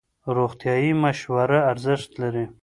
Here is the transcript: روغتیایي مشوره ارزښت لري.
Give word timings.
روغتیایي 0.37 0.91
مشوره 1.03 1.59
ارزښت 1.71 2.11
لري. 2.21 2.45